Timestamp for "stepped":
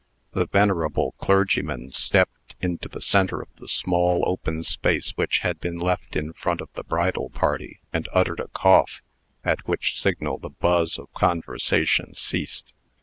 1.91-2.55